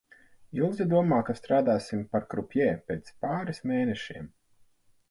Ilze 0.59 0.87
domā, 0.93 1.19
ka 1.27 1.35
strādāsim 1.41 2.01
par 2.15 2.27
krupjē 2.33 2.67
pēc 2.89 3.13
pāris 3.27 3.65
mēnešiem. 3.75 4.31